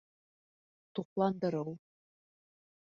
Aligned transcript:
Туҡландырыу 0.99 1.79